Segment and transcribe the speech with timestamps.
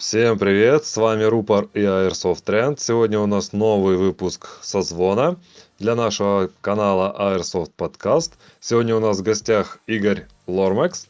[0.00, 2.76] Всем привет, с вами Рупор и Airsoft Trend.
[2.78, 5.36] Сегодня у нас новый выпуск созвона
[5.78, 8.32] для нашего канала Airsoft Podcast.
[8.60, 11.06] Сегодня у нас в гостях Игорь Лормекс.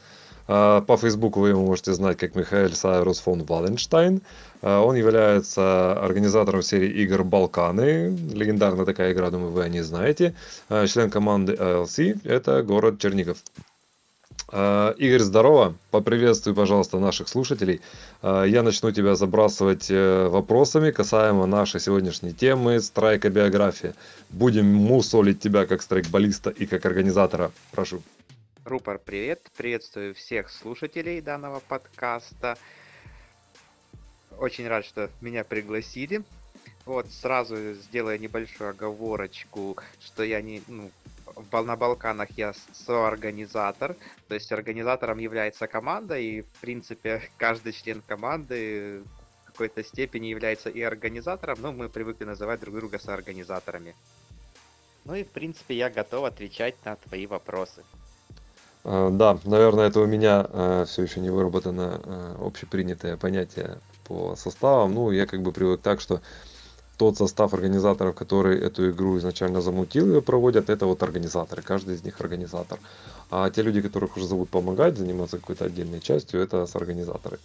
[0.49, 4.23] А, по Фейсбуку вы его можете знать как Михаил Сайрус фон Валенштайн.
[4.61, 8.09] А, он является организатором серии игр Балканы.
[8.32, 10.35] Легендарная такая игра, думаю, вы о ней знаете.
[10.68, 13.39] А, член команды ALC, это город Чернигов.
[14.53, 15.75] А, Игорь, здорово.
[15.90, 17.81] Поприветствуй, пожалуйста, наших слушателей.
[18.21, 23.95] А, я начну тебя забрасывать э, вопросами касаемо нашей сегодняшней темы страйка-биография.
[24.31, 27.53] Будем мусолить тебя как страйкболиста и как организатора.
[27.71, 28.03] Прошу.
[28.64, 29.40] Рупор, привет.
[29.57, 32.59] Приветствую всех слушателей данного подкаста.
[34.39, 36.23] Очень рад, что меня пригласили.
[36.87, 40.91] Вот, сразу сделаю небольшую оговорочку, что я не, ну,
[41.53, 43.97] на Балканах я соорганизатор,
[44.28, 49.03] то есть организатором является команда, и в принципе каждый член команды
[49.45, 53.95] в какой-то степени является и организатором, но мы привыкли называть друг друга соорганизаторами.
[55.05, 57.83] Ну и в принципе я готов отвечать на твои вопросы.
[58.84, 64.37] А, да, наверное, это у меня а, все еще не выработано а, общепринятое понятие по
[64.37, 64.95] составам.
[64.95, 66.20] Ну, я как бы привык так, что
[67.01, 72.05] тот состав организаторов, который эту игру изначально замутил и проводят, это вот организаторы, каждый из
[72.05, 72.79] них организатор.
[73.31, 77.39] А те люди, которых уже зовут помогать, заниматься какой-то отдельной частью, это организаторы.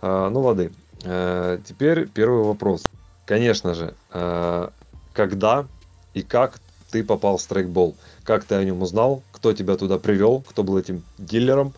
[0.00, 0.72] А, ну лады.
[1.04, 2.86] А, теперь первый вопрос.
[3.26, 4.72] Конечно же, а,
[5.12, 5.66] когда
[6.14, 6.58] и как
[6.90, 7.94] ты попал в страйкбол?
[8.24, 9.22] Как ты о нем узнал?
[9.32, 10.42] Кто тебя туда привел?
[10.48, 11.74] Кто был этим дилером?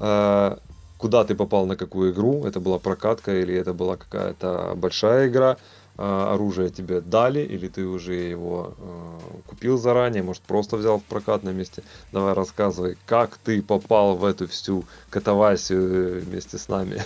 [0.00, 0.58] А,
[0.96, 2.46] куда ты попал на какую игру?
[2.46, 5.58] Это была прокатка или это была какая-то большая игра?
[5.96, 11.04] А, оружие тебе дали, или ты уже его э, купил заранее, может просто взял в
[11.04, 11.84] прокат на месте.
[12.10, 17.00] Давай рассказывай, как ты попал в эту всю катавасию вместе с нами.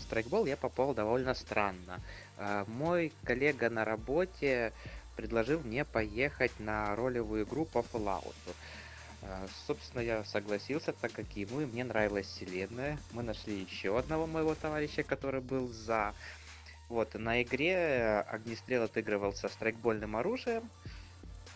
[0.00, 2.00] Страйкбол я попал довольно странно.
[2.38, 4.72] А, мой коллега на работе
[5.14, 8.34] предложил мне поехать на ролевую игру по Fallout.
[9.68, 12.98] Собственно, я согласился, так как ему и мне нравилась вселенная.
[13.12, 16.12] Мы нашли еще одного моего товарища, который был за.
[16.92, 20.68] Вот, на игре огнестрел отыгрывался страйкбольным оружием.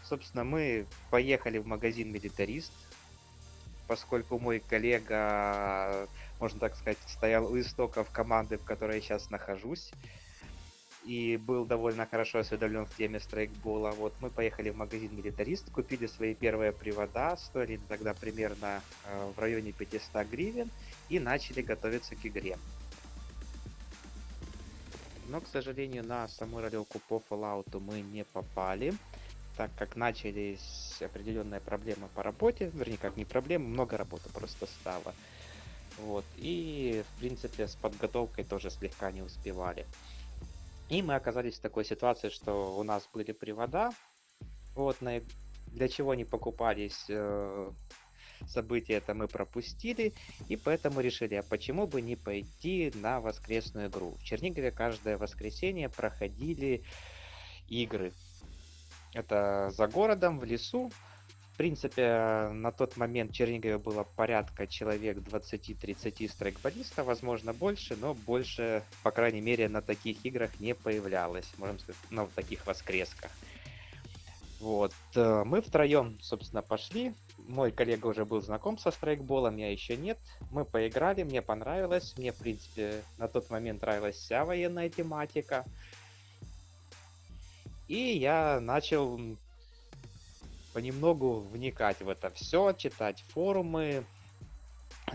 [0.03, 2.73] Собственно, мы поехали в магазин Милитарист,
[3.87, 6.09] поскольку мой коллега,
[6.41, 9.91] можно так сказать, стоял у истоков команды, в которой я сейчас нахожусь,
[11.05, 13.91] и был довольно хорошо осведомлен в теме страйкбола.
[13.91, 19.39] Вот мы поехали в магазин Милитарист, купили свои первые привода, стоили тогда примерно э, в
[19.39, 20.71] районе 500 гривен,
[21.11, 22.57] и начали готовиться к игре
[25.29, 28.95] но, к сожалению, на саму ролевку по Fallout мы не попали,
[29.57, 35.15] так как начались определенные проблемы по работе, вернее, как не проблемы, много работы просто стало.
[35.99, 39.87] Вот, и, в принципе, с подготовкой тоже слегка не успевали.
[40.89, 43.91] И мы оказались в такой ситуации, что у нас были привода,
[44.75, 45.21] вот, на,
[45.69, 47.71] для чего они покупались, э,
[48.47, 50.15] события это мы пропустили,
[50.49, 54.17] и поэтому решили, а почему бы не пойти на воскресную игру.
[54.21, 56.85] В Чернигове каждое воскресенье проходили
[57.69, 58.13] игры.
[59.13, 60.91] Это за городом, в лесу.
[61.53, 68.13] В принципе, на тот момент в Чернигове было порядка человек 20-30 страйкболистов, возможно больше, но
[68.13, 73.31] больше, по крайней мере, на таких играх не появлялось, можем сказать, ну, в таких воскресках.
[74.67, 74.93] Вот.
[75.15, 77.15] Э, мы втроем, собственно, пошли.
[77.39, 80.19] Мой коллега уже был знаком со страйкболом, я еще нет.
[80.51, 82.15] Мы поиграли, мне понравилось.
[82.19, 85.65] Мне, в принципе, на тот момент нравилась вся военная тематика.
[87.87, 89.21] И я начал
[90.73, 94.05] понемногу вникать в это все, читать форумы,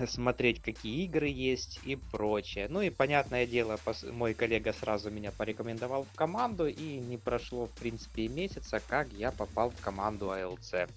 [0.07, 2.67] смотреть, какие игры есть и прочее.
[2.69, 3.77] Ну и, понятное дело,
[4.11, 9.11] мой коллега сразу меня порекомендовал в команду, и не прошло, в принципе, и месяца, как
[9.13, 10.87] я попал в команду АЛЦ.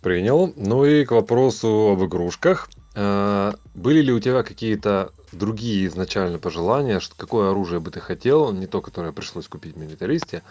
[0.00, 0.52] Принял.
[0.56, 2.68] Ну и к вопросу об игрушках.
[2.94, 8.52] А, были ли у тебя какие-то другие изначально пожелания, что какое оружие бы ты хотел,
[8.52, 10.42] не то, которое пришлось купить в милитаристе,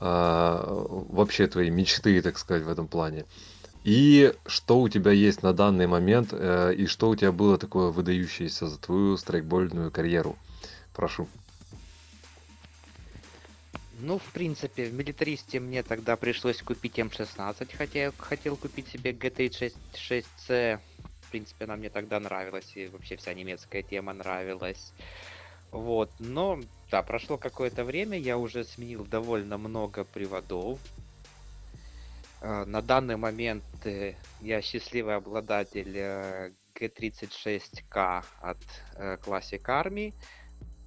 [0.00, 0.64] а
[1.08, 3.24] вообще твои мечты, так сказать, в этом плане?
[3.88, 7.88] И что у тебя есть на данный момент, э, и что у тебя было такое
[7.88, 10.36] выдающееся за твою страйкбольную карьеру?
[10.92, 11.26] Прошу.
[14.00, 19.12] Ну, в принципе, в милитаристе мне тогда пришлось купить М16, хотя я хотел купить себе
[19.12, 20.80] GT 6C.
[21.22, 24.92] В принципе, она мне тогда нравилась, и вообще вся немецкая тема нравилась.
[25.70, 26.60] Вот, но,
[26.90, 30.78] да, прошло какое-то время, я уже сменил довольно много приводов,
[32.40, 38.58] на данный момент э, я счастливый обладатель э, G36K от
[38.94, 40.14] э, Classic Army,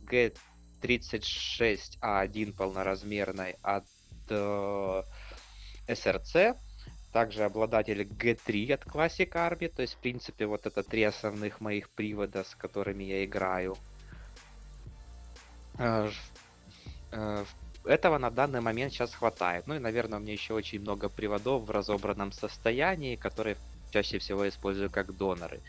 [0.05, 3.83] G36A1 полноразмерной от
[4.29, 5.03] э,
[5.87, 6.57] SRC,
[7.11, 11.89] также обладатель G3 от Classic Army, то есть, в принципе, вот это три основных моих
[11.89, 13.75] привода, с которыми я играю.
[15.77, 16.09] Э,
[17.11, 17.43] э,
[17.85, 19.67] этого на данный момент сейчас хватает.
[19.67, 23.57] Ну и, наверное, у меня еще очень много приводов в разобранном состоянии, которые
[23.91, 25.61] чаще всего использую как доноры.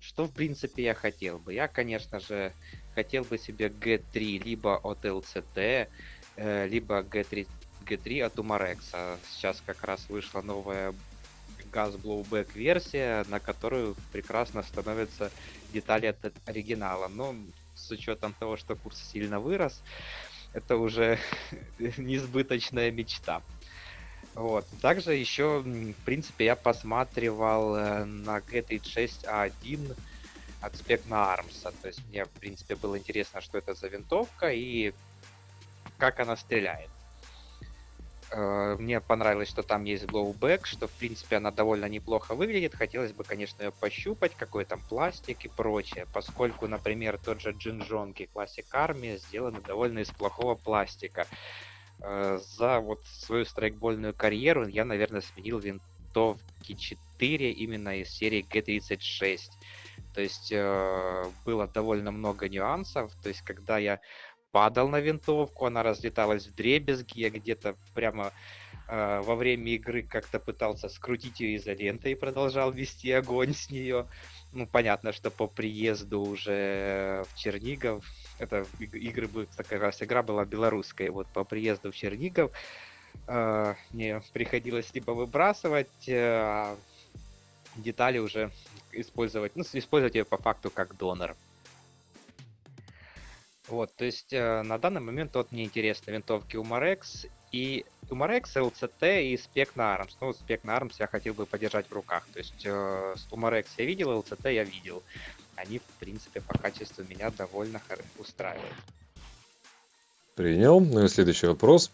[0.00, 1.54] Что, в принципе, я хотел бы?
[1.54, 2.52] Я, конечно же,
[2.94, 5.88] хотел бы себе G3 либо от LCT,
[6.36, 7.48] э, либо G3,
[7.84, 9.18] G3 от Umarex.
[9.28, 10.94] Сейчас как раз вышла новая
[11.72, 15.30] газ Blowback версия, на которую прекрасно становятся
[15.72, 17.08] детали от оригинала.
[17.08, 17.34] Но
[17.74, 19.82] с учетом того, что курс сильно вырос,
[20.52, 21.18] это уже
[21.78, 23.42] несбыточная мечта.
[24.34, 24.66] Вот.
[24.80, 29.96] Также еще, в принципе, я посматривал э, на G36A1
[30.60, 31.74] от Specna Arms.
[31.82, 34.92] То есть мне, в принципе, было интересно, что это за винтовка и
[35.98, 36.90] как она стреляет.
[38.30, 42.74] Э, мне понравилось, что там есть blowback, что, в принципе, она довольно неплохо выглядит.
[42.74, 48.28] Хотелось бы, конечно, ее пощупать, какой там пластик и прочее, поскольку, например, тот же Джинжонки
[48.34, 51.26] Classic Army сделаны довольно из плохого пластика.
[52.02, 59.38] Э, за вот свою страйкбольную карьеру я, наверное, сменил винтовки 4 именно из серии G36.
[60.14, 63.14] То есть э, было довольно много нюансов.
[63.22, 64.00] То есть, когда я
[64.50, 68.32] падал на винтовку, она разлеталась в дребезги, я где-то прямо
[68.88, 74.06] э, во время игры как-то пытался скрутить ее изолентой и продолжал вести огонь с нее.
[74.52, 78.04] Ну, понятно, что по приезду уже в Чернигов,
[78.38, 82.50] это игры, такая раз игра была белорусская, вот по приезду в Чернигов
[83.26, 86.74] э, мне приходилось либо выбрасывать, э,
[87.76, 88.50] детали уже
[88.92, 91.36] использовать, ну, использовать ее по факту как донор.
[93.68, 99.24] Вот, то есть э, на данный момент вот мне интересны винтовки Umarex и Umarex, LCT
[99.24, 100.12] и Spec Arms.
[100.20, 102.26] Ну, Spec Arms я хотел бы подержать в руках.
[102.32, 105.02] То есть э, Umarex я видел, LCT я видел.
[105.56, 107.80] Они, в принципе, по качеству меня довольно
[108.18, 108.74] устраивают.
[110.34, 110.80] Принял.
[110.80, 111.90] Ну и следующий вопрос.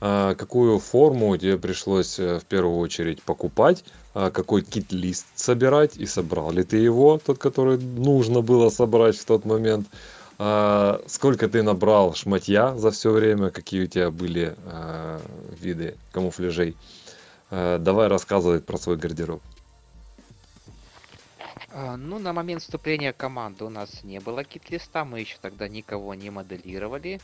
[0.00, 3.84] А какую форму тебе пришлось э, в первую очередь покупать?
[4.14, 5.96] А какой кит-лист собирать?
[5.96, 9.86] И собрал ли ты его, тот, который нужно было собрать в тот момент?
[10.44, 13.50] А, сколько ты набрал шматья за все время?
[13.50, 15.20] Какие у тебя были а,
[15.60, 16.76] виды камуфляжей?
[17.48, 19.40] А, давай рассказывай про свой гардероб.
[21.72, 26.30] Ну, на момент вступления команды у нас не было кит-листа, мы еще тогда никого не
[26.30, 27.20] моделировали.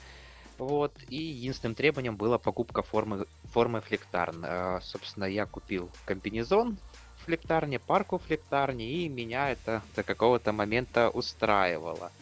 [0.57, 4.81] Вот, и единственным требованием была покупка формы, формы флектарн.
[4.81, 6.79] Собственно, я купил комбинезон
[7.25, 12.13] флектарни, парку флектарни, и меня это до какого-то момента устраивало.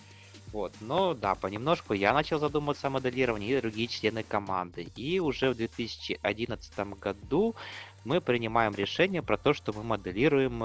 [0.52, 0.72] Вот.
[0.81, 4.88] Но да, понемножку я начал задумываться о моделировании и другие члены команды.
[4.94, 7.54] И уже в 2011 году
[8.04, 10.62] мы принимаем решение про то, что мы моделируем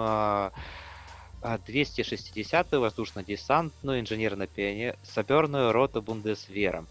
[1.41, 6.85] 260-ю а, воздушно-десантную инженерно-саперную роту Бундесвера.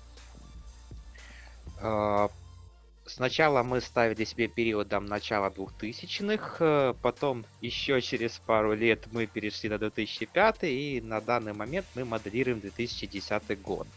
[3.14, 9.69] Сначала мы ставили себе периодом начала 2000-х, э, потом еще через пару лет мы перешли
[9.69, 13.88] на 2005 и на данный момент мы моделируем 2010 год.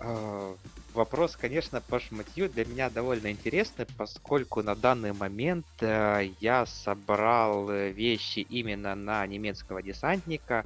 [0.00, 0.54] Э,
[0.94, 7.70] вопрос, конечно, по шматью для меня довольно интересный, поскольку на данный момент э, я собрал
[7.70, 10.64] вещи именно на немецкого десантника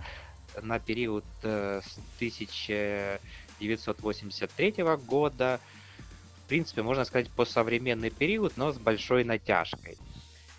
[0.63, 4.75] на период с 1983
[5.07, 5.59] года
[6.53, 9.97] принципе, можно сказать, по современный период, но с большой натяжкой.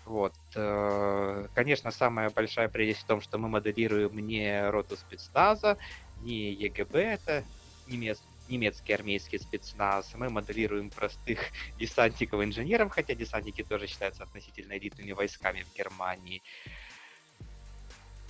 [0.04, 0.34] Вот.
[0.56, 5.78] Э, конечно, самая большая прелесть в том, что мы моделируем не роту спецназа,
[6.16, 7.44] не ЕГБ, это
[7.86, 10.12] немец, немецкий армейский спецназ.
[10.14, 11.38] Мы моделируем простых
[11.78, 16.42] десантников-инженеров, хотя десантники тоже считаются относительно элитными войсками в Германии.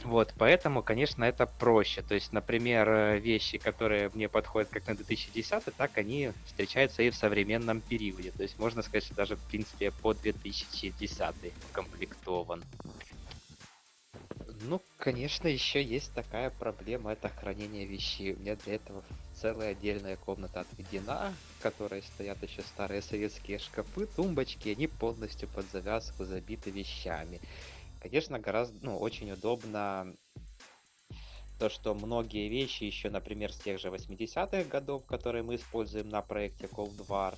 [0.03, 2.03] Вот, поэтому, конечно, это проще.
[2.03, 7.11] То есть, например, э, вещи, которые мне подходят как на 2010, так они встречаются и
[7.11, 8.31] в современном периоде.
[8.33, 12.63] То есть, можно сказать, что даже, в принципе, по 2010 комплектован.
[14.63, 18.35] Ну, конечно, еще есть такая проблема, это хранение вещей.
[18.35, 19.03] У меня для этого
[19.35, 25.67] целая отдельная комната отведена, в которой стоят еще старые советские шкафы, тумбочки, они полностью под
[25.71, 27.41] завязку забиты вещами.
[28.05, 30.15] Конечно, гораздо, ну, очень удобно
[31.59, 36.21] то, что многие вещи еще, например, с тех же 80-х годов, которые мы используем на
[36.21, 37.35] проекте Cold War,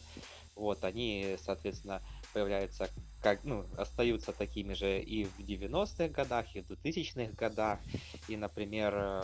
[0.57, 2.91] вот, они, соответственно, появляются
[3.23, 7.79] как, ну, остаются такими же и в 90-х годах, и в 2000-х годах.
[8.27, 9.23] И, например, э,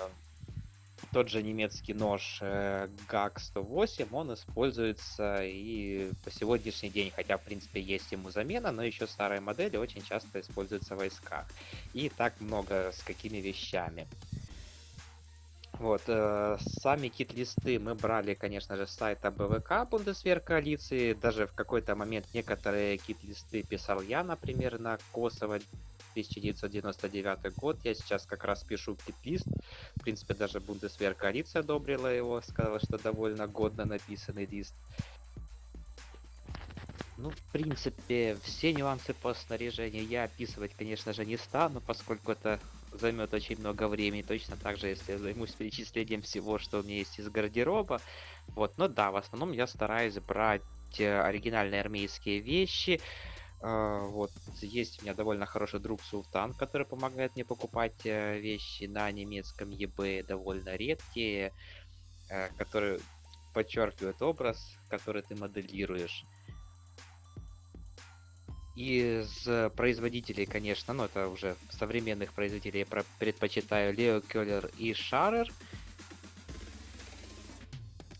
[1.12, 7.80] тот же немецкий нож э, GAG-108, он используется и по сегодняшний день, хотя, в принципе,
[7.80, 11.46] есть ему замена, но еще старые модели очень часто используются в войсках.
[11.92, 14.06] И так много с какими вещами.
[15.78, 21.14] Вот, э, сами кит-листы мы брали, конечно же, с сайта БВК Бундесвер коалиции.
[21.14, 25.58] Даже в какой-то момент некоторые кит-листы писал я, например, на Косово
[26.12, 27.78] 1999 год.
[27.84, 29.46] Я сейчас как раз пишу кит-лист.
[29.96, 34.74] В принципе, даже Бундесвер коалиция одобрила его, сказала, что довольно годно написанный лист.
[37.18, 42.58] Ну, в принципе, все нюансы по снаряжению я описывать, конечно же, не стану, поскольку это
[42.92, 44.22] займет очень много времени.
[44.22, 48.00] Точно так же, если я займусь перечислением всего, что у меня есть из гардероба.
[48.48, 50.62] Вот, но да, в основном я стараюсь брать
[50.98, 53.00] э, оригинальные армейские вещи.
[53.62, 58.84] Э, вот, есть у меня довольно хороший друг Султан, который помогает мне покупать э, вещи
[58.84, 61.52] на немецком eBay, довольно редкие,
[62.56, 62.98] которые
[63.52, 66.24] подчеркивают образ, который ты моделируешь.
[68.74, 75.52] Из производителей, конечно, ну это уже современных производителей я предпочитаю Leo Keller и Шарер.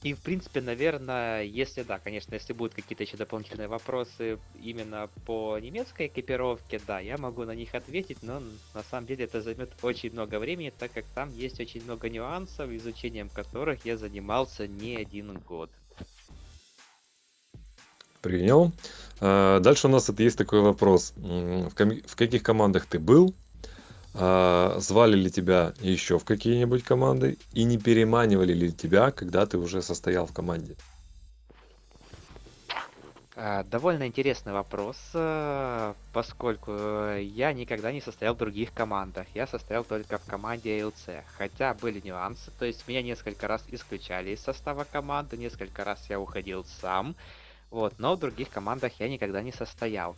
[0.03, 5.57] И, в принципе, наверное, если да, конечно, если будут какие-то еще дополнительные вопросы именно по
[5.61, 8.43] немецкой экипировке, да, я могу на них ответить, но
[8.75, 12.71] на самом деле это займет очень много времени, так как там есть очень много нюансов,
[12.71, 15.71] изучением которых я занимался не один год.
[18.23, 18.73] Принял.
[19.21, 21.13] А, дальше у нас это есть такой вопрос.
[21.17, 23.35] В, в каких командах ты был?
[24.14, 27.38] А, звали ли тебя еще в какие-нибудь команды?
[27.52, 30.76] И не переманивали ли тебя, когда ты уже состоял в команде?
[33.35, 36.73] А, довольно интересный вопрос, э, поскольку
[37.16, 39.26] я никогда не состоял в других командах.
[39.35, 41.25] Я состоял только в команде ALC.
[41.38, 46.21] Хотя были нюансы, то есть меня несколько раз исключали из состава команды, несколько раз я
[46.21, 47.16] уходил сам.
[47.71, 50.14] Вот, но в других командах я никогда не состоял.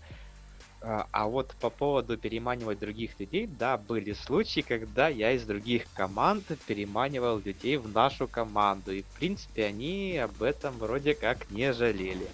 [0.86, 5.90] А, а вот по поводу переманивать других людей, да, были случаи, когда я из других
[5.94, 8.92] команд переманивал людей в нашу команду.
[8.92, 12.28] И, в принципе, они об этом вроде как не жалели.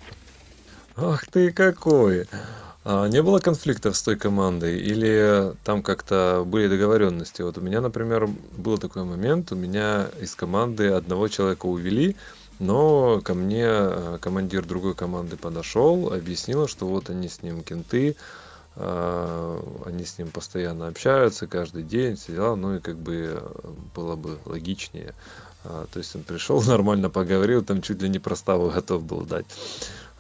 [0.97, 2.27] Ах ты какой!
[2.83, 4.81] А не было конфликтов с той командой?
[4.81, 7.43] Или там как-то были договоренности?
[7.43, 12.17] Вот у меня, например, был такой момент, у меня из команды одного человека увели,
[12.59, 18.17] но ко мне э, командир другой команды подошел, объяснил, что вот они с ним кенты,
[18.77, 24.17] они с ним постоянно общаются каждый день, все дела, ну и как бы э, было
[24.17, 25.15] бы логичнее.
[25.65, 29.47] А, то есть он пришел, нормально поговорил, там чуть ли не проставу готов был дать.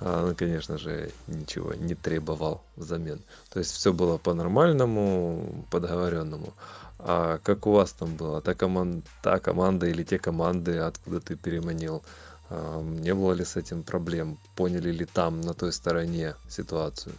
[0.00, 3.20] А, ну, конечно же, ничего не требовал взамен.
[3.50, 6.52] То есть все было по-нормальному, по договоренному.
[6.98, 8.40] А как у вас там было?
[8.40, 12.02] Та, команда, та команда или те команды, откуда ты переманил?
[12.50, 14.38] Не было ли с этим проблем?
[14.56, 17.14] Поняли ли там, на той стороне, ситуацию?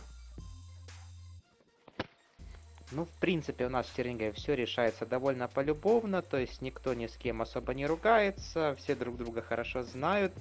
[2.92, 7.08] Ну, в принципе, у нас в Теринге все решается довольно полюбовно, то есть никто ни
[7.08, 10.34] с кем особо не ругается, все друг друга хорошо знают.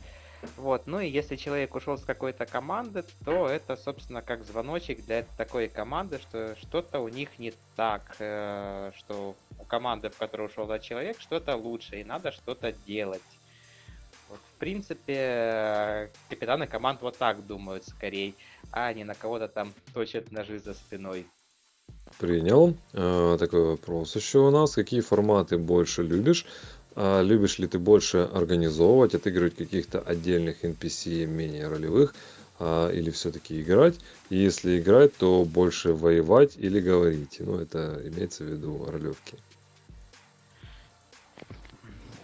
[0.57, 5.25] Вот, ну и если человек ушел с какой-то команды, то это, собственно, как звоночек для
[5.37, 10.65] такой команды, что что-то у них не так, э, что у команды, в которую ушел
[10.65, 13.23] этот человек, что-то лучше, и надо что-то делать.
[14.29, 18.35] Вот, в принципе, капитаны команд вот так думают скорее,
[18.73, 21.27] а не на кого-то там точат ножи за спиной.
[22.19, 22.77] Принял.
[22.93, 24.75] А, такой вопрос еще у нас.
[24.75, 26.47] Какие форматы больше любишь?
[26.97, 32.15] А, любишь ли ты больше организовывать, отыгрывать каких-то отдельных NPC, менее ролевых,
[32.59, 33.97] а, или все-таки играть?
[34.29, 37.37] И если играть, то больше воевать или говорить?
[37.41, 39.39] Ну, это имеется в виду ролевки.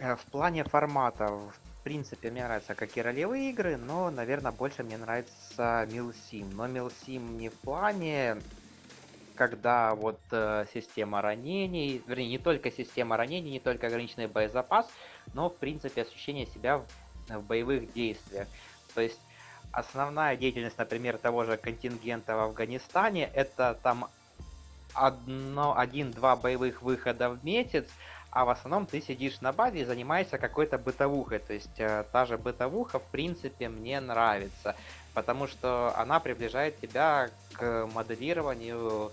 [0.01, 4.99] Э, в плане форматов принципе, мне нравятся как и ролевые игры, но, наверное, больше мне
[4.99, 6.51] нравится Милсим.
[6.57, 8.39] Но Милсим не в плане,
[9.37, 14.89] когда вот э, система ранений, вернее, не только система ранений, не только ограниченный боезапас,
[15.35, 16.87] но, в принципе, ощущение себя в,
[17.29, 18.49] в боевых действиях.
[18.95, 19.21] То есть
[19.71, 24.09] основная деятельность, например, того же контингента в Афганистане, это там
[24.95, 27.87] одно, один-два боевых выхода в месяц,
[28.31, 31.39] а в основном ты сидишь на базе и занимаешься какой-то бытовухой.
[31.39, 34.77] То есть э, та же бытовуха, в принципе, мне нравится,
[35.15, 39.11] потому что она приближает тебя к моделированию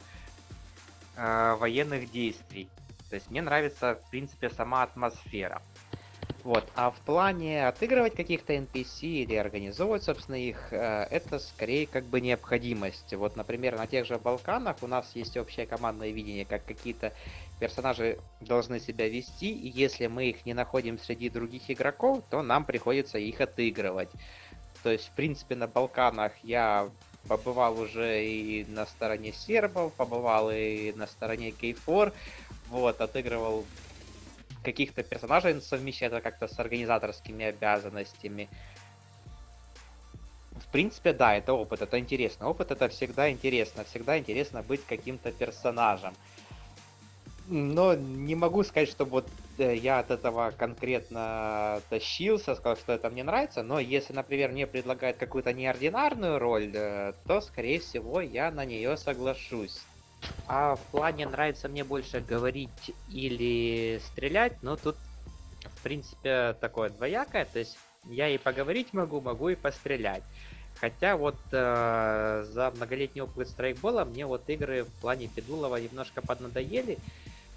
[1.16, 2.70] э, военных действий.
[3.10, 5.62] То есть мне нравится, в принципе, сама атмосфера.
[6.44, 6.68] Вот.
[6.76, 12.20] А в плане отыгрывать каких-то NPC или организовывать, собственно, их, э, это скорее как бы
[12.20, 13.14] необходимость.
[13.14, 17.14] Вот, например, на тех же Балканах у нас есть общее командное видение, как какие-то
[17.60, 22.66] персонажи должны себя вести, и если мы их не находим среди других игроков, то нам
[22.66, 24.10] приходится их отыгрывать.
[24.84, 26.90] То есть, в принципе, на Балканах я
[27.28, 32.14] побывал уже и на стороне сербов, побывал и на стороне K4,
[32.68, 33.66] вот, отыгрывал
[34.64, 38.50] каких-то персонажей, совмещая это как-то с организаторскими обязанностями.
[40.56, 42.48] В принципе, да, это опыт, это интересно.
[42.48, 46.16] Опыт это всегда интересно, всегда интересно быть каким-то персонажем.
[47.46, 53.10] Но не могу сказать, что вот э, я от этого конкретно тащился, сказал, что это
[53.10, 58.50] мне нравится, но если, например, мне предлагают какую-то неординарную роль, э, то, скорее всего, я
[58.52, 59.78] на нее соглашусь.
[60.48, 64.96] А в плане нравится мне больше говорить или стрелять, но тут,
[65.64, 67.46] в принципе, такое двоякое.
[67.46, 70.24] То есть я и поговорить могу, могу и пострелять.
[70.76, 77.00] Хотя вот э, за многолетний опыт страйкбола мне вот игры в плане Федулова немножко поднадоели.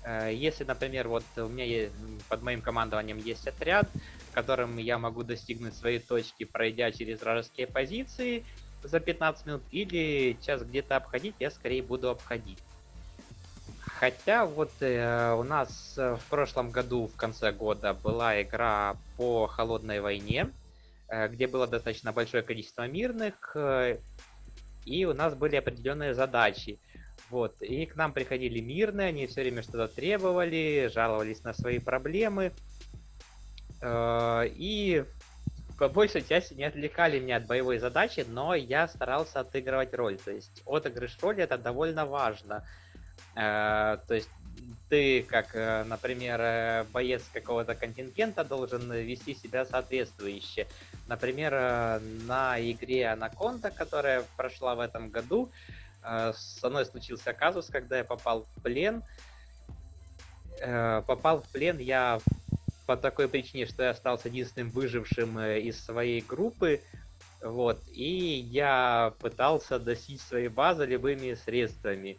[0.06, 1.90] Э, если, например, вот у меня
[2.28, 3.92] под моим командованием есть отряд,
[4.30, 8.46] которым я могу достигнуть своей точки, пройдя через вражеские позиции,
[8.82, 12.60] за 15 минут, или час где-то обходить, я скорее буду обходить.
[13.78, 19.48] Хотя вот э, у нас э, в прошлом году, в конце года, была игра по
[19.48, 20.52] холодной войне,
[21.08, 23.98] э, где было достаточно большое количество мирных, э,
[24.84, 26.80] и у нас были определенные задачи.
[27.28, 32.52] Вот, и к нам приходили мирные, они все время что-то требовали, жаловались на свои проблемы.
[33.80, 35.04] Э, и
[35.76, 40.18] по большей части не отвлекали меня от боевой задачи, но я старался отыгрывать роль.
[40.18, 42.64] То есть отыгрыш роли это довольно важно.
[43.34, 44.30] Э, то есть
[44.88, 50.68] ты, как, э, например, боец какого-то контингента, должен вести себя соответствующе.
[51.08, 55.50] Например, на игре Анаконда, которая прошла в этом году,
[56.34, 59.02] со мной случился казус, когда я попал в плен.
[60.60, 62.18] Попал в плен я
[62.86, 66.80] по такой причине, что я остался единственным выжившим э, из своей группы,
[67.42, 72.14] вот, и я пытался достичь своей базы любыми средствами.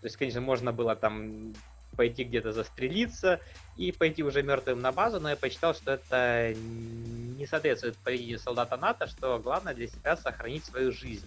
[0.00, 1.52] То есть, конечно, можно было там
[1.96, 3.40] пойти где-то застрелиться
[3.76, 8.76] и пойти уже мертвым на базу, но я посчитал, что это не соответствует поведению солдата
[8.76, 11.26] НАТО, что главное для себя сохранить свою жизнь.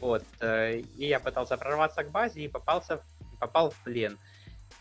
[0.00, 0.24] Вот.
[0.40, 3.02] Э, и я пытался прорваться к базе и попался,
[3.40, 4.18] попал в плен.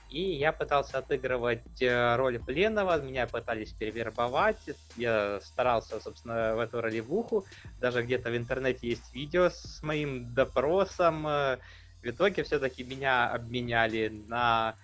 [0.10, 6.80] И я пытался отыгрывать э, роль пленного, меня пытались перевербовать, я старался, собственно, в эту
[6.80, 7.46] ролевуху,
[7.82, 11.58] даже где-то в интернете есть видео с моим допросом, э,
[12.02, 14.76] в итоге все-таки меня обменяли на,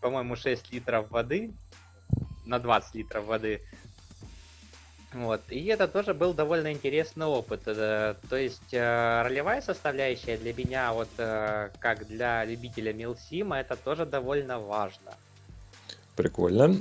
[0.00, 1.52] по-моему, 6 литров воды,
[2.44, 3.60] на 20 литров воды,
[5.12, 5.40] вот.
[5.48, 7.64] И это тоже был довольно интересный опыт.
[7.64, 14.06] То есть э, ролевая составляющая для меня, вот э, как для любителя Милсима, это тоже
[14.06, 15.12] довольно важно.
[16.16, 16.76] Прикольно.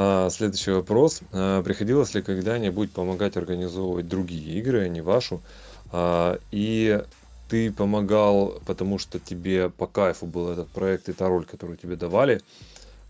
[0.00, 1.22] А, следующий вопрос.
[1.32, 5.40] А, приходилось ли когда-нибудь помогать организовывать другие игры, а не вашу?
[5.90, 7.02] А, и
[7.48, 11.96] ты помогал, потому что тебе по кайфу был этот проект и та роль, которую тебе
[11.96, 12.42] давали,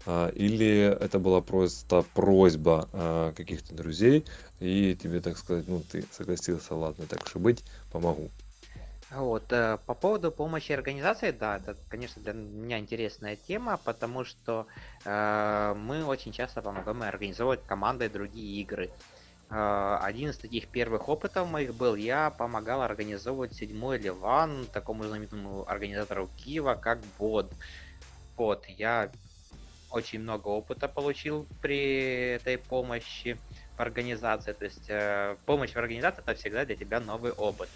[0.07, 4.25] или это была просто просьба а, каких-то друзей,
[4.61, 8.31] и тебе, так сказать, ну, ты согласился, ладно, так и быть, помогу.
[9.11, 14.67] Вот, э, по поводу помощи организации, да, это, конечно, для меня интересная тема, потому что
[15.05, 18.91] э, мы очень часто помогаем организовывать команды другие игры.
[19.49, 25.65] Э, один из таких первых опытов моих был, я помогал организовывать седьмой Ливан, такому знаменитому
[25.67, 27.51] организатору Киева, как Бод.
[28.37, 29.11] Вот, я
[29.91, 33.41] очень много опыта получил при этой помощи
[33.77, 34.53] в организации.
[34.53, 37.69] То есть э, помощь в организации это всегда для тебя новый опыт.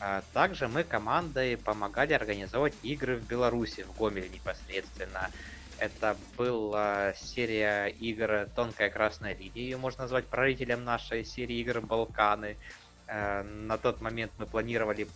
[0.00, 5.30] А также мы командой помогали организовать игры в Беларуси, в Гомеле непосредственно.
[5.76, 12.58] Это была серия игр «Тонкая красная линия», ее можно назвать прарителем нашей серии игр «Балканы».
[13.08, 15.08] Э, на тот момент мы планировали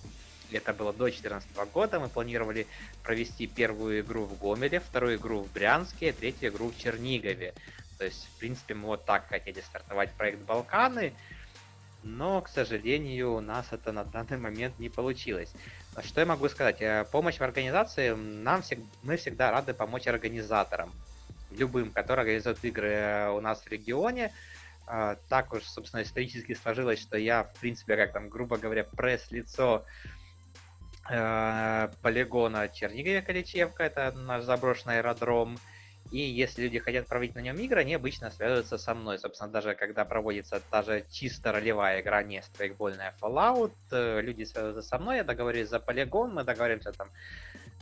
[0.58, 2.66] это было до 2014 года, мы планировали
[3.02, 7.54] провести первую игру в Гомеле, вторую игру в Брянске, третью игру в Чернигове.
[7.98, 11.12] То есть, в принципе, мы вот так хотели стартовать проект Балканы,
[12.02, 15.52] но, к сожалению, у нас это на данный момент не получилось.
[16.02, 16.80] Что я могу сказать?
[16.80, 18.80] Э, помощь в организации, нам всег...
[19.02, 20.92] мы всегда рады помочь организаторам,
[21.50, 24.32] любым, которые организуют игры э, у нас в регионе.
[24.88, 29.84] Э, так уж, собственно, исторически сложилось, что я, в принципе, как там, грубо говоря, пресс-лицо
[31.04, 35.58] полигона Чернигове Каличевка, это наш заброшенный аэродром.
[36.12, 39.18] И если люди хотят проводить на нем игры, они обычно связываются со мной.
[39.18, 44.82] Собственно, даже когда проводится та же чисто ролевая игра, не страйкбольная Fallout, э, люди связываются
[44.82, 47.08] со мной, я договорюсь за полигон, мы договоримся там,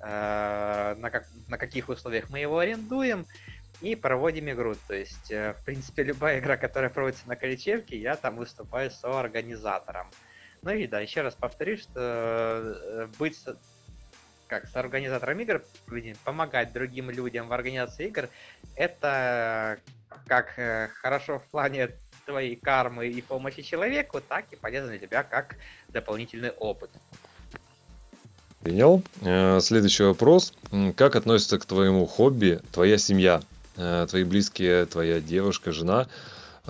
[0.01, 3.27] э, на, как, на каких условиях мы его арендуем,
[3.81, 4.77] и проводим игру.
[4.87, 10.09] То есть, э, в принципе, любая игра, которая проводится на Каличевке, я там выступаю соорганизатором.
[10.63, 13.39] Ну и да, еще раз повторюсь, что э, быть
[14.47, 15.63] как с организатором игр,
[16.25, 18.29] помогать другим людям в организации игр,
[18.75, 19.79] это
[20.27, 21.91] как э, хорошо в плане
[22.27, 25.57] твоей кармы и помощи человеку, так и полезно для тебя как
[25.89, 26.91] дополнительный опыт.
[28.61, 29.03] Принял.
[29.23, 30.53] Э, следующий вопрос.
[30.97, 33.41] Как относится к твоему хобби твоя семья?
[33.77, 36.07] Твои близкие, твоя девушка, жена?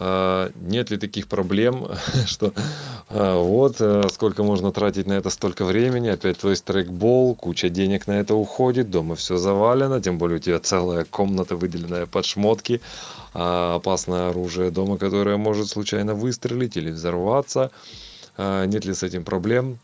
[0.03, 1.87] А, нет ли таких проблем,
[2.27, 2.55] что
[3.11, 8.07] а, вот э, сколько можно тратить на это столько времени, опять твой стрейкбол, куча денег
[8.07, 12.81] на это уходит, дома все завалено, тем более у тебя целая комната выделенная под шмотки,
[13.35, 17.71] а, опасное оружие дома, которое может случайно выстрелить или взорваться.
[18.39, 19.79] Нет ли с этим проблем?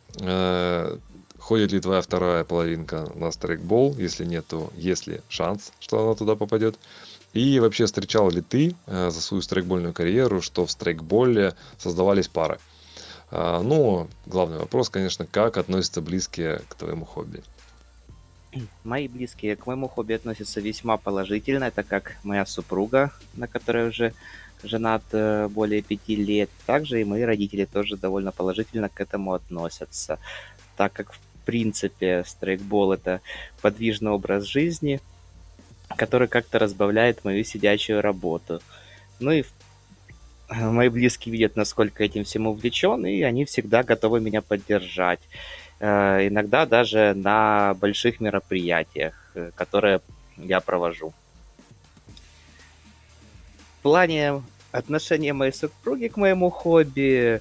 [1.38, 3.96] Ходит ли твоя вторая половинка на стрейкбол?
[3.98, 6.78] Если нет, то есть ли шанс, что она туда попадет?
[7.36, 12.58] И вообще встречал ли ты э, за свою страйкбольную карьеру, что в страйкболе создавались пары?
[13.30, 17.42] А, ну, главный вопрос, конечно, как относятся близкие к твоему хобби?
[18.84, 21.64] Мои близкие к моему хобби относятся весьма положительно.
[21.64, 24.14] Это как моя супруга, на которой уже
[24.62, 26.48] женат э, более пяти лет.
[26.64, 30.18] Также и мои родители тоже довольно положительно к этому относятся,
[30.78, 33.20] так как в принципе страйкбол это
[33.60, 35.02] подвижный образ жизни–
[35.94, 38.60] который как-то разбавляет мою сидячую работу.
[39.20, 39.44] Ну и
[40.50, 45.20] мои близкие видят, насколько этим всем увлечен, и они всегда готовы меня поддержать.
[45.78, 50.00] Э, иногда даже на больших мероприятиях, э, которые
[50.36, 51.12] я провожу.
[53.78, 57.40] В плане отношения моей супруги к моему хобби,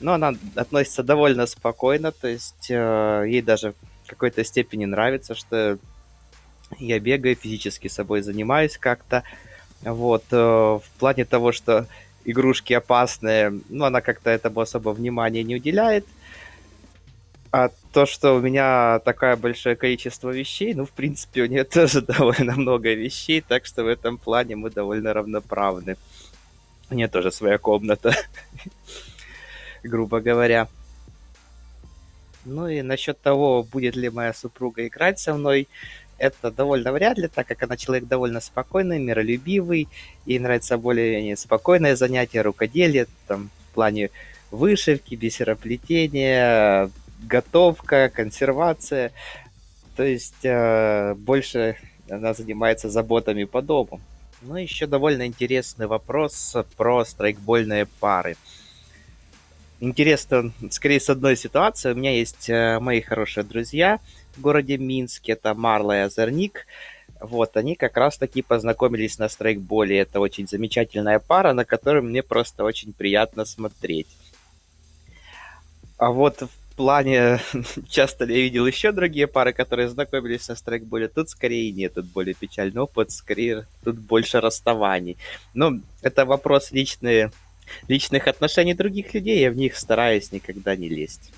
[0.00, 5.78] ну, она относится довольно спокойно, то есть э, ей даже в какой-то степени нравится, что
[6.78, 9.22] я бегаю, физически собой занимаюсь как-то.
[9.82, 11.86] Вот, э, в плане того, что
[12.24, 16.06] игрушки опасные, ну, она как-то этому особо внимания не уделяет.
[17.52, 22.02] А то, что у меня такое большое количество вещей, ну, в принципе, у нее тоже
[22.02, 25.96] довольно много вещей, так что в этом плане мы довольно равноправны.
[26.90, 28.14] У нее тоже своя комната,
[29.82, 30.68] грубо говоря.
[32.44, 35.68] Ну и насчет того, будет ли моя супруга играть со мной,
[36.20, 39.88] это довольно вряд ли, так как она человек довольно спокойный, миролюбивый,
[40.26, 44.10] ей нравится более спокойное занятие, рукоделие, там, в плане
[44.50, 46.90] вышивки, бисероплетения,
[47.22, 49.12] готовка, консервация.
[49.96, 51.76] То есть э, больше
[52.08, 54.00] она занимается заботами по дому.
[54.42, 58.36] Ну, еще довольно интересный вопрос про страйкбольные пары.
[59.80, 61.92] Интересно, скорее, с одной ситуации.
[61.92, 64.00] У меня есть э, мои хорошие друзья–
[64.36, 66.66] в городе Минске, это Марла и Озорник.
[67.20, 69.98] Вот, они как раз-таки познакомились на страйкболе.
[69.98, 74.08] Это очень замечательная пара, на которую мне просто очень приятно смотреть.
[75.98, 77.40] А вот в плане,
[77.90, 82.06] часто ли я видел еще другие пары, которые знакомились на страйкболе, тут скорее нет, тут
[82.06, 85.18] более печальный опыт, скорее тут больше расставаний.
[85.52, 87.32] Но это вопрос личные,
[87.86, 91.30] личных отношений других людей, я в них стараюсь никогда не лезть.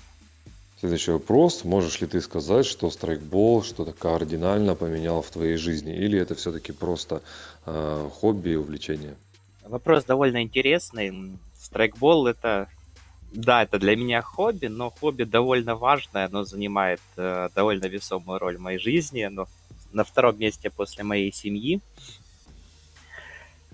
[0.83, 1.63] Следующий вопрос.
[1.63, 5.95] Можешь ли ты сказать, что страйкбол что-то кардинально поменял в твоей жизни?
[5.95, 7.21] Или это все-таки просто
[7.65, 9.15] э, хобби и увлечение?
[9.63, 11.39] Вопрос довольно интересный.
[11.57, 12.67] Страйкбол это,
[13.31, 18.57] да, это для меня хобби, но хобби довольно важное, оно занимает э, довольно весомую роль
[18.57, 19.47] в моей жизни, оно
[19.93, 21.79] на втором месте после моей семьи.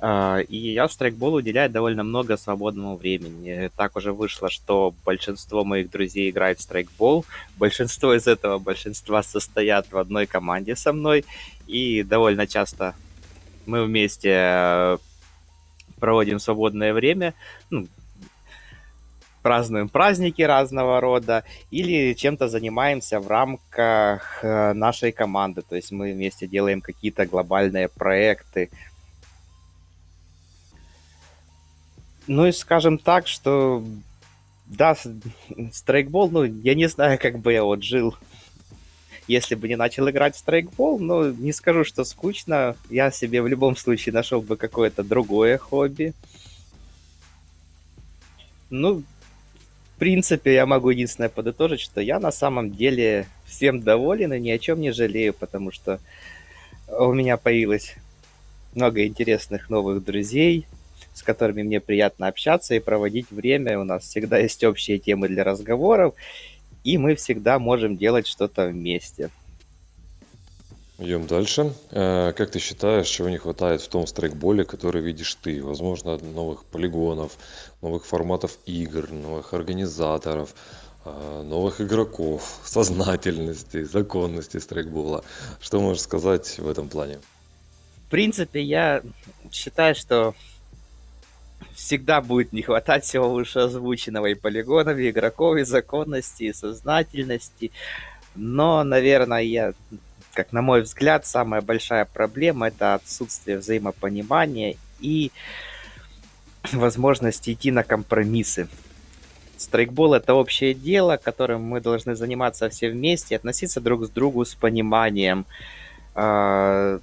[0.02, 3.70] А, и я страйкболу уделяю довольно много свободного времени.
[3.76, 7.26] Так уже вышло, что большинство моих друзей играет в страйкбол.
[7.58, 11.26] Большинство из этого большинства состоят в одной команде со мной.
[11.68, 12.96] И довольно часто
[13.66, 14.98] мы вместе э,
[16.00, 17.34] проводим свободное время,
[17.70, 17.88] ну,
[19.42, 25.62] празднуем праздники разного рода или чем-то занимаемся в рамках э, нашей команды.
[25.62, 28.70] То есть мы вместе делаем какие-то глобальные проекты,
[32.30, 33.84] Ну и скажем так, что
[34.68, 34.96] да,
[35.74, 38.16] страйкбол, ну, я не знаю, как бы я вот жил,
[39.28, 42.76] если бы не начал играть в страйкбол, но не скажу, что скучно.
[42.92, 46.14] Я себе в любом случае нашел бы какое-то другое хобби.
[48.70, 49.00] Ну,
[49.96, 54.52] в принципе, я могу единственное подытожить, что я на самом деле всем доволен и ни
[54.52, 56.00] о чем не жалею, потому что
[56.88, 57.96] у меня появилась
[58.76, 60.68] много интересных новых друзей,
[61.20, 63.78] с которыми мне приятно общаться и проводить время.
[63.80, 66.16] У нас всегда есть общие темы для разговоров,
[66.86, 69.30] и мы всегда можем делать что-то вместе.
[70.98, 71.74] Идем дальше.
[71.92, 75.62] Э, Как ты считаешь, чего не хватает в том страйкболе, который видишь ты?
[75.62, 77.38] Возможно, новых полигонов,
[77.82, 80.56] новых форматов игр, новых организаторов,
[81.04, 85.24] э, новых игроков, сознательности, законности страйкбола.
[85.60, 87.20] Что можешь сказать в этом плане?
[88.08, 89.04] В принципе, я
[89.52, 90.34] считаю, что
[91.74, 97.72] всегда будет не хватать всего вышеозвученного и полигонов, и игроков, и законности, и сознательности.
[98.36, 99.74] Но, наверное, я,
[100.34, 105.32] как на мой взгляд, самая большая проблема это отсутствие взаимопонимания и
[106.72, 108.68] возможности идти на компромиссы.
[109.58, 114.56] Страйкбол это общее дело, которым мы должны заниматься все вместе, относиться друг к другу с
[114.56, 115.46] пониманием,
[116.16, 117.00] а,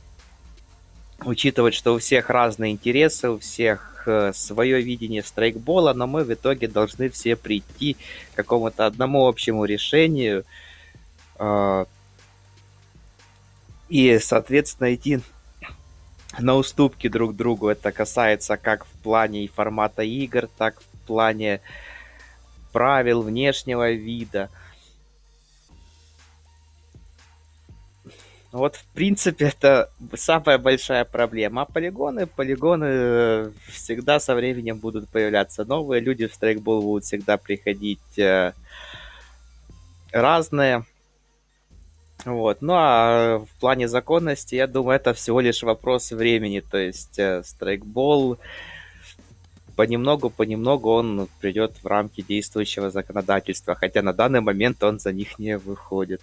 [1.24, 6.32] учитывать, что у всех разные интересы, у всех э, свое видение страйкбола, но мы в
[6.32, 7.96] итоге должны все прийти
[8.32, 10.44] к какому-то одному общему решению
[11.38, 11.86] а,
[13.88, 15.20] и, соответственно, идти
[16.38, 17.68] на уступки друг другу.
[17.68, 21.60] Это касается как в плане и формата игр, так в плане
[22.72, 24.50] правил внешнего вида.
[28.52, 31.62] Вот, в принципе, это самая большая проблема.
[31.62, 36.00] А полигоны, полигоны э, всегда со временем будут появляться новые.
[36.00, 38.52] Люди в страйкбол будут всегда приходить э,
[40.12, 40.84] разные.
[42.24, 42.62] Вот.
[42.62, 46.60] Ну а в плане законности, я думаю, это всего лишь вопрос времени.
[46.60, 48.38] То есть э, страйкбол
[49.76, 55.58] понемногу-понемногу он придет в рамки действующего законодательства, хотя на данный момент он за них не
[55.58, 56.22] выходит.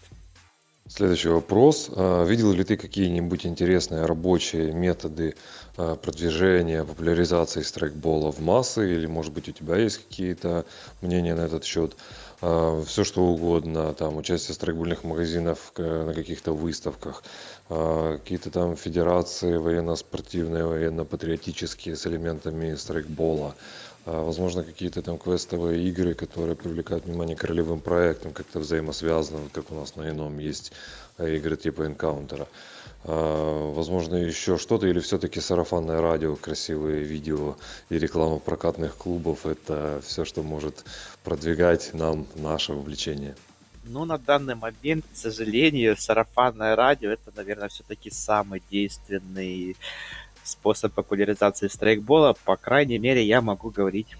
[0.95, 1.89] Следующий вопрос.
[1.95, 5.33] А, Видел ли ты какие-нибудь интересные рабочие методы
[5.75, 8.93] а, продвижения, популяризации страйкбола в массы?
[8.93, 10.65] Или, может быть, у тебя есть какие-то
[11.01, 11.95] мнения на этот счет?
[12.41, 17.23] Все что угодно, там, участие страйкбольных магазинов на каких-то выставках,
[17.69, 23.55] а, какие-то там федерации военно-спортивные, военно-патриотические с элементами страйкбола, а,
[24.05, 29.71] возможно, какие-то там квестовые игры, которые привлекают внимание к ролевым проектам, как-то взаимосвязаны, вот как
[29.71, 30.73] у нас на ином есть
[31.17, 32.47] а, игры типа Энкаунтера.
[33.05, 37.55] А, Возможно, еще что-то, или все-таки сарафанное радио, красивые видео
[37.89, 40.83] и реклама прокатных клубов– это все, что может
[41.23, 43.35] продвигать нам наше увлечение.
[43.85, 49.75] Ну, на данный момент, к сожалению, сарафанное радио это, наверное, все-таки самый действенный
[50.43, 52.35] способ популяризации страйкбола.
[52.45, 54.15] По крайней мере, я могу говорить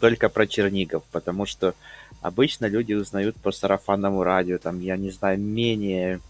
[0.00, 1.74] только про Чернигов, потому что
[2.22, 6.20] обычно люди узнают по сарафанному радио, там, я не знаю, менее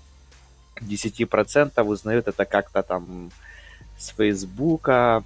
[0.80, 3.30] десяти процентов узнают это как-то там
[3.98, 5.24] с Фейсбука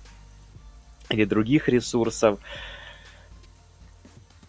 [1.10, 2.38] или других ресурсов.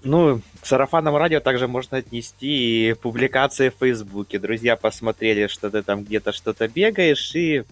[0.04, 4.38] Ну, к сарафанному радио также можно отнести и публикации в Фейсбуке.
[4.38, 7.64] Друзья посмотрели, что ты там где-то что-то бегаешь, и,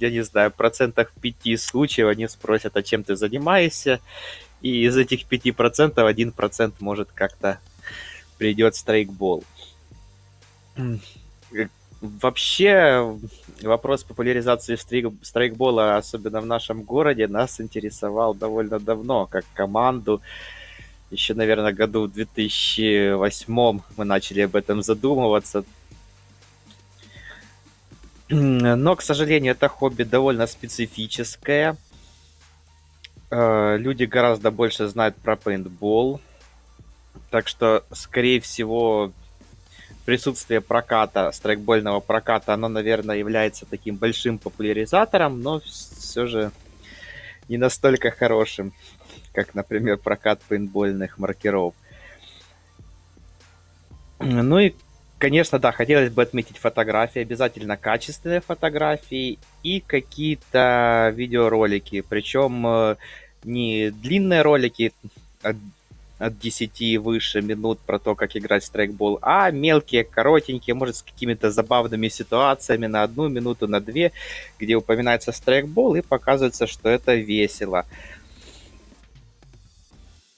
[0.00, 4.00] я не знаю, процентах пяти случаев они спросят, а чем ты занимаешься,
[4.60, 7.58] и из этих пяти процентов один процент может как-то
[8.38, 8.74] придет
[11.52, 11.68] э,
[12.00, 13.18] Вообще,
[13.62, 20.22] вопрос популяризации стрик- страйкбола, особенно в нашем городе, нас интересовал довольно давно, как команду.
[21.10, 25.64] Еще, наверное, году в 2008 мы начали об этом задумываться.
[28.30, 31.76] Но, к сожалению, это хобби довольно специфическое.
[33.30, 36.20] Э, Люди гораздо больше знают про пейнтбол.
[37.30, 39.12] Так что, скорее всего,
[40.04, 46.50] присутствие проката, страйкбольного проката, оно, наверное, является таким большим популяризатором, но все же
[47.48, 48.72] не настолько хорошим,
[49.32, 51.74] как, например, прокат пейнтбольных маркеров.
[54.18, 54.74] Ну и,
[55.18, 62.96] конечно, да, хотелось бы отметить фотографии, обязательно качественные фотографии и какие-то видеоролики, причем э,
[63.44, 64.92] не длинные ролики
[65.42, 65.56] от,
[66.18, 70.96] от 10 и выше минут про то, как играть в страйкбол, а мелкие, коротенькие, может,
[70.96, 74.12] с какими-то забавными ситуациями на одну минуту, на две,
[74.58, 77.84] где упоминается страйкбол и показывается, что это весело.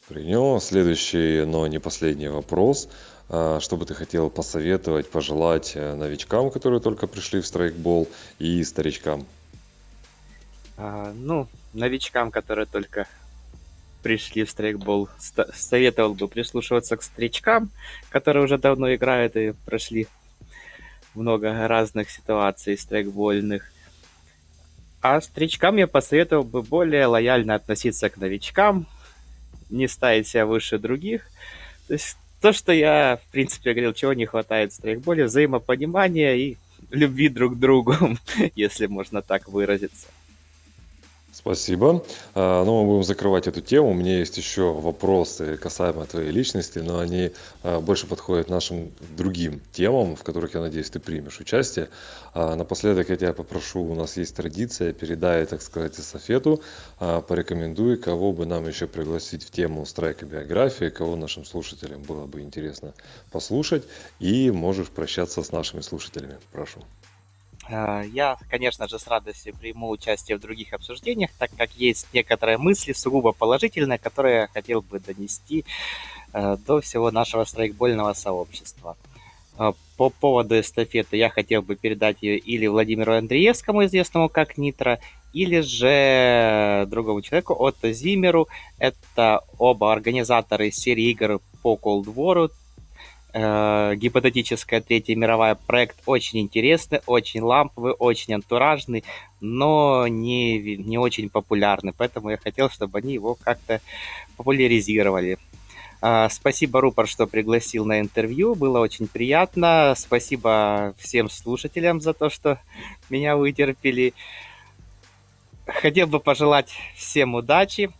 [0.08, 0.60] Принял.
[0.60, 2.88] Следующий, но не последний вопрос.
[3.32, 8.08] А, Что бы ты хотел посоветовать, пожелать э, новичкам, которые только пришли в страйкбол,
[8.40, 9.24] и старичкам?
[10.76, 13.06] А, ну, новичкам, которые только
[14.02, 17.70] пришли в страйкбол, ста- советовал бы прислушиваться к старичкам,
[18.08, 20.08] которые уже давно играют и прошли
[21.14, 23.70] много разных ситуаций страйкбольных.
[25.02, 28.86] А старичкам я посоветовал бы более лояльно относиться к новичкам,
[29.68, 31.28] не ставить себя выше других.
[31.86, 36.56] То есть то, что я, в принципе, говорил, чего не хватает в страйкболе, взаимопонимания и
[36.90, 37.94] любви друг к другу,
[38.54, 40.08] если можно так выразиться.
[41.40, 42.04] Спасибо.
[42.34, 43.90] А, Ну, мы будем закрывать эту тему.
[43.90, 49.62] У меня есть еще вопросы касаемо твоей личности, но они а, больше подходят нашим другим
[49.72, 51.88] темам, в которых, я надеюсь, ты примешь участие.
[52.34, 56.62] А, Напоследок я тебя попрошу, у нас есть традиция, передай, так сказать, эстафету,
[56.98, 62.26] а, порекомендуй, кого бы нам еще пригласить в тему страйка биографии, кого нашим слушателям было
[62.26, 62.92] бы интересно
[63.30, 63.84] послушать,
[64.18, 66.38] и можешь прощаться с нашими слушателями.
[66.52, 66.80] Прошу.
[67.70, 72.58] Э, Я, конечно же, с радостью приму участие в других обсуждениях, так как есть некоторые
[72.58, 75.64] мысли сугубо положительные, которые я хотел бы донести
[76.32, 78.96] э, до всего нашего страйкбольного сообщества.
[79.58, 84.98] Э, По поводу эстафеты я хотел бы передать ее или Владимиру Андреевскому, известному как Нитро,
[85.32, 88.48] или же другому человеку, Отто Зимеру.
[88.78, 92.50] Это оба организаторы серии игр по Cold War,
[93.32, 99.04] э, гипотетическая Третья мировая проект очень интересный, очень ламповый, очень антуражный,
[99.40, 101.92] но не, не очень популярный.
[101.96, 103.80] Поэтому я хотел, чтобы они его как-то
[104.36, 105.38] популяризировали.
[106.02, 108.54] А, Спасибо, Рупор, что пригласил на интервью.
[108.54, 109.94] Было очень приятно.
[109.96, 112.58] Спасибо всем слушателям за то, что
[113.10, 114.14] меня вытерпели.
[115.66, 117.90] Хотел бы пожелать всем удачи,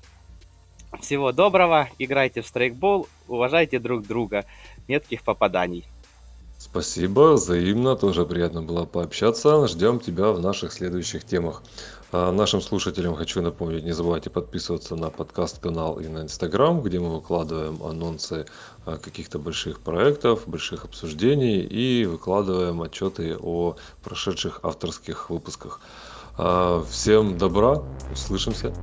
[0.99, 4.45] всего доброго, играйте в страйкбол, уважайте друг друга,
[4.90, 5.85] метких попаданий.
[6.59, 9.66] Спасибо, взаимно, тоже приятно было пообщаться.
[9.66, 11.62] Ждем тебя в наших следующих темах.
[12.12, 17.14] А нашим слушателям хочу напомнить, не забывайте подписываться на подкаст-канал и на Инстаграм, где мы
[17.14, 18.46] выкладываем анонсы
[18.85, 25.81] а, каких-то больших проектов, больших обсуждений и выкладываем отчеты о прошедших авторских выпусках.
[26.37, 28.74] А, Всем добра, услышимся.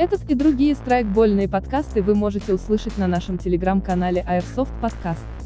[0.00, 5.39] Этот и другие страйкбольные подкасты вы можете услышать на нашем телеграм-канале Airsoft Podcast.